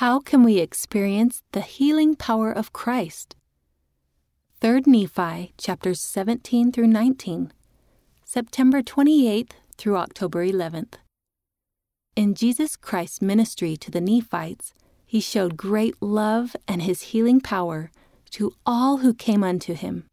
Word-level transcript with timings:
How 0.00 0.18
can 0.18 0.42
we 0.42 0.60
experience 0.60 1.42
the 1.52 1.60
healing 1.60 2.16
power 2.16 2.50
of 2.50 2.72
Christ? 2.72 3.36
3 4.62 4.84
Nephi 4.86 5.52
chapters 5.58 6.00
17 6.00 6.72
through 6.72 6.86
19, 6.86 7.52
September 8.24 8.80
28th 8.80 9.50
through 9.76 9.98
October 9.98 10.42
11th. 10.42 10.94
In 12.16 12.34
Jesus 12.34 12.76
Christ's 12.76 13.20
ministry 13.20 13.76
to 13.76 13.90
the 13.90 14.00
Nephites, 14.00 14.72
he 15.04 15.20
showed 15.20 15.58
great 15.58 16.00
love 16.00 16.56
and 16.66 16.80
his 16.80 17.12
healing 17.12 17.42
power 17.42 17.90
to 18.30 18.54
all 18.64 18.98
who 19.04 19.12
came 19.12 19.44
unto 19.44 19.74
him. 19.74 20.06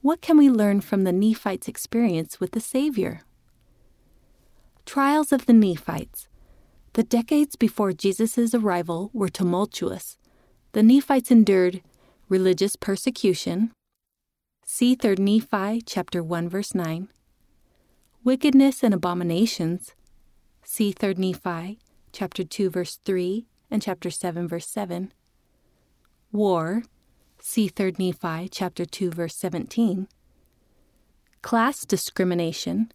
What 0.00 0.20
can 0.20 0.36
we 0.36 0.50
learn 0.50 0.80
from 0.80 1.04
the 1.04 1.12
Nephites' 1.12 1.68
experience 1.68 2.40
with 2.40 2.50
the 2.50 2.60
Savior? 2.60 3.20
Trials 4.84 5.30
of 5.30 5.46
the 5.46 5.52
Nephites. 5.52 6.26
The 6.94 7.02
decades 7.02 7.56
before 7.56 7.92
Jesus' 7.92 8.54
arrival 8.54 9.10
were 9.12 9.28
tumultuous. 9.28 10.16
The 10.74 10.82
Nephites 10.84 11.32
endured 11.32 11.82
religious 12.28 12.76
persecution. 12.76 13.72
See 14.64 14.94
3 14.94 15.16
Nephi 15.16 15.82
chapter 15.84 16.22
1 16.22 16.48
verse 16.48 16.72
9. 16.72 17.08
Wickedness 18.22 18.84
and 18.84 18.94
abominations. 18.94 19.94
See 20.62 20.92
3 20.92 21.14
Nephi 21.14 21.80
chapter 22.12 22.44
2 22.44 22.70
verse 22.70 23.00
3 23.04 23.44
and 23.72 23.82
chapter 23.82 24.08
7 24.08 24.46
verse 24.46 24.68
7. 24.68 25.12
War. 26.30 26.84
See 27.40 27.66
3 27.66 27.94
Nephi 27.98 28.48
chapter 28.48 28.84
2 28.84 29.10
verse 29.10 29.34
17. 29.34 30.06
Class 31.42 31.84
discrimination. 31.84 32.92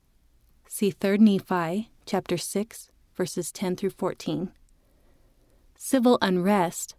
See 0.70 0.92
3 0.92 1.18
Nephi 1.18 1.92
chapter 2.06 2.38
6 2.38 2.89
verses 3.20 3.52
10 3.52 3.76
through 3.76 3.90
14. 3.90 4.50
Civil 5.76 6.18
unrest. 6.22 6.96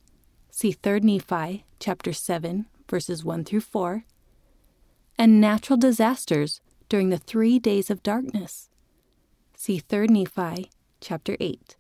See 0.51 0.71
3 0.71 1.01
Nephi 1.01 1.65
chapter 1.79 2.13
7 2.13 2.67
verses 2.91 3.25
1 3.25 3.45
through 3.45 3.63
4. 3.63 4.05
And 5.17 5.41
natural 5.41 5.79
disasters 5.79 6.61
during 6.91 7.09
the 7.09 7.17
3 7.17 7.59
days 7.59 7.89
of 7.89 8.03
darkness. 8.03 8.69
See 9.57 9.79
3 9.79 10.09
Nephi 10.09 10.71
chapter 11.01 11.39
8. 11.41 11.77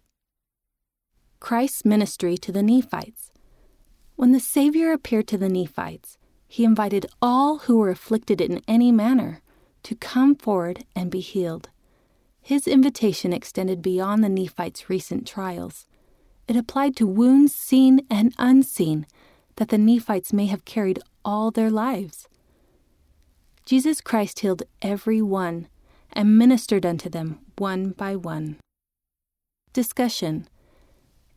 Christ's 1.38 1.84
ministry 1.84 2.38
to 2.38 2.50
the 2.50 2.62
Nephites. 2.62 3.30
When 4.16 4.32
the 4.32 4.41
Savior 4.41 4.92
appeared 4.92 5.28
to 5.28 5.36
the 5.36 5.50
Nephites, 5.50 6.16
he 6.48 6.64
invited 6.64 7.04
all 7.20 7.58
who 7.58 7.77
were 7.77 7.91
afflicted 7.91 8.41
in 8.41 8.62
any 8.66 8.91
manner 8.91 9.42
to 9.82 9.94
come 9.94 10.34
forward 10.34 10.86
and 10.97 11.10
be 11.10 11.20
healed. 11.20 11.69
His 12.42 12.66
invitation 12.66 13.33
extended 13.33 13.83
beyond 13.83 14.24
the 14.24 14.28
Nephites' 14.28 14.88
recent 14.88 15.27
trials. 15.27 15.86
It 16.48 16.56
applied 16.56 16.97
to 16.97 17.06
wounds 17.06 17.55
seen 17.55 18.06
and 18.10 18.34
unseen 18.38 19.06
that 19.56 19.69
the 19.69 19.78
Nephites 19.78 20.32
may 20.32 20.47
have 20.47 20.64
carried 20.64 20.98
all 21.24 21.50
their 21.50 21.70
lives. 21.70 22.28
Jesus 23.64 24.00
Christ 24.00 24.41
healed 24.41 24.62
every 24.82 25.22
one 25.22 25.69
and 26.12 26.36
ministered 26.36 26.84
unto 26.84 27.08
them 27.08 27.38
one 27.56 27.91
by 27.91 28.16
one. 28.16 28.56
Discussion 29.72 30.48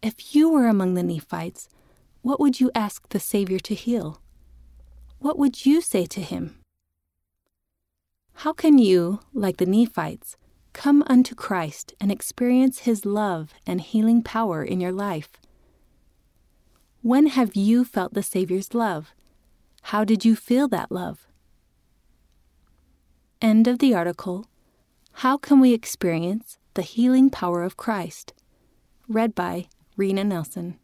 If 0.01 0.33
you 0.33 0.49
were 0.49 0.67
among 0.67 0.95
the 0.95 1.03
Nephites, 1.03 1.69
what 2.21 2.39
would 2.39 2.59
you 2.59 2.71
ask 2.73 3.09
the 3.09 3.19
Savior 3.19 3.59
to 3.59 3.75
heal? 3.75 4.19
What 5.19 5.37
would 5.37 5.65
you 5.65 5.81
say 5.81 6.05
to 6.07 6.21
him? 6.21 6.59
How 8.35 8.53
can 8.53 8.77
you, 8.77 9.19
like 9.33 9.57
the 9.57 9.65
Nephites, 9.65 10.37
come 10.73 11.03
unto 11.07 11.35
Christ 11.35 11.93
and 11.99 12.11
experience 12.11 12.79
his 12.79 13.05
love 13.05 13.53
and 13.65 13.79
healing 13.79 14.21
power 14.21 14.63
in 14.63 14.81
your 14.81 14.91
life? 14.91 15.29
When 17.01 17.27
have 17.27 17.55
you 17.55 17.85
felt 17.85 18.13
the 18.13 18.23
Savior's 18.23 18.73
love? 18.73 19.13
How 19.83 20.03
did 20.03 20.25
you 20.25 20.35
feel 20.35 20.67
that 20.69 20.91
love? 20.91 21.27
End 23.41 23.67
of 23.67 23.79
the 23.79 23.93
article 23.93 24.47
How 25.13 25.37
Can 25.37 25.59
We 25.59 25.73
Experience 25.73 26.57
the 26.75 26.81
Healing 26.81 27.29
Power 27.29 27.63
of 27.63 27.77
Christ? 27.77 28.33
Read 29.07 29.35
by 29.35 29.67
Rena 29.97 30.23
Nelson. 30.23 30.79